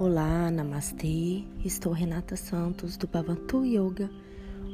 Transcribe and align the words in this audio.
Olá, 0.00 0.50
Namastê. 0.50 1.44
Estou 1.62 1.92
Renata 1.92 2.34
Santos 2.34 2.96
do 2.96 3.06
Bhavantu 3.06 3.66
Yoga. 3.66 4.08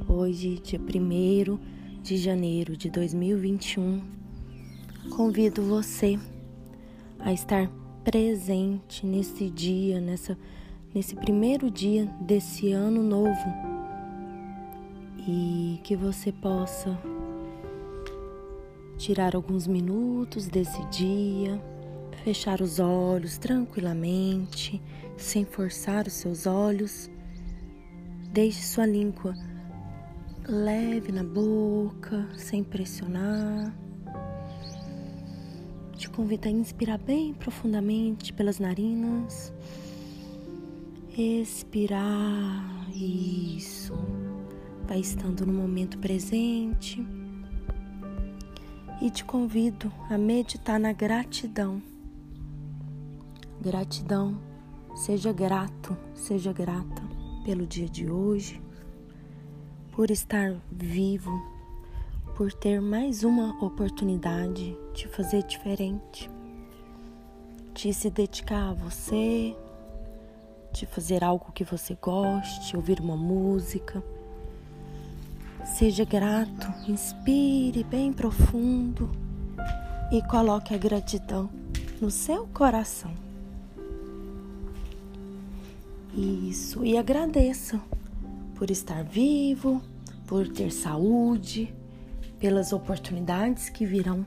Hoje, 0.08 0.60
dia 0.60 0.78
1 0.78 2.00
de 2.00 2.16
janeiro 2.16 2.76
de 2.76 2.88
2021, 2.88 4.04
convido 5.16 5.62
você 5.62 6.16
a 7.18 7.32
estar 7.32 7.68
presente 8.04 9.04
nesse 9.04 9.50
dia, 9.50 10.00
nessa, 10.00 10.38
nesse 10.94 11.16
primeiro 11.16 11.72
dia 11.72 12.06
desse 12.20 12.70
ano 12.70 13.02
novo 13.02 13.46
e 15.26 15.80
que 15.82 15.96
você 15.96 16.30
possa 16.30 16.96
tirar 18.96 19.34
alguns 19.34 19.66
minutos 19.66 20.46
desse 20.46 20.84
dia, 20.86 21.60
fechar 22.26 22.60
os 22.60 22.80
olhos 22.80 23.38
tranquilamente, 23.38 24.82
sem 25.16 25.44
forçar 25.44 26.08
os 26.08 26.14
seus 26.14 26.44
olhos. 26.44 27.08
Deixe 28.32 28.60
sua 28.64 28.84
língua 28.84 29.32
leve 30.48 31.12
na 31.12 31.22
boca, 31.22 32.28
sem 32.36 32.64
pressionar. 32.64 33.72
Te 35.96 36.10
convido 36.10 36.48
a 36.48 36.50
inspirar 36.50 36.98
bem 36.98 37.32
profundamente 37.32 38.32
pelas 38.32 38.58
narinas. 38.58 39.52
Expirar, 41.16 42.90
isso. 42.92 43.94
Vai 44.88 44.98
estando 44.98 45.46
no 45.46 45.52
momento 45.52 45.96
presente 45.98 47.06
e 49.00 49.10
te 49.10 49.24
convido 49.24 49.92
a 50.10 50.18
meditar 50.18 50.80
na 50.80 50.92
gratidão. 50.92 51.80
Gratidão, 53.66 54.38
seja 54.94 55.32
grato, 55.32 55.96
seja 56.14 56.52
grata 56.52 57.02
pelo 57.44 57.66
dia 57.66 57.88
de 57.88 58.08
hoje, 58.08 58.62
por 59.90 60.08
estar 60.08 60.54
vivo, 60.70 61.32
por 62.36 62.52
ter 62.52 62.80
mais 62.80 63.24
uma 63.24 63.60
oportunidade 63.60 64.78
de 64.94 65.08
fazer 65.08 65.42
diferente, 65.42 66.30
de 67.74 67.92
se 67.92 68.08
dedicar 68.08 68.70
a 68.70 68.72
você, 68.72 69.56
de 70.72 70.86
fazer 70.86 71.24
algo 71.24 71.50
que 71.50 71.64
você 71.64 71.98
goste, 72.00 72.76
ouvir 72.76 73.00
uma 73.00 73.16
música 73.16 74.00
Seja 75.64 76.04
grato, 76.04 76.72
inspire 76.88 77.82
bem 77.82 78.12
profundo 78.12 79.10
e 80.12 80.22
coloque 80.22 80.72
a 80.72 80.78
gratidão 80.78 81.50
no 82.00 82.12
seu 82.12 82.46
coração. 82.54 83.25
Isso, 86.16 86.82
e 86.82 86.96
agradeça 86.96 87.78
por 88.54 88.70
estar 88.70 89.04
vivo, 89.04 89.82
por 90.26 90.48
ter 90.48 90.72
saúde, 90.72 91.74
pelas 92.40 92.72
oportunidades 92.72 93.68
que 93.68 93.84
virão. 93.84 94.24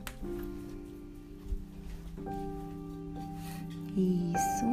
Isso. 3.96 4.66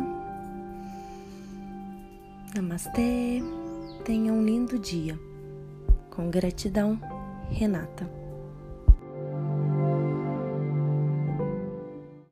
Namastê. 2.56 3.42
Tenha 4.06 4.32
um 4.32 4.46
lindo 4.46 4.78
dia. 4.78 5.20
Com 6.12 6.30
gratidão, 6.30 7.00
Renata. 7.50 8.17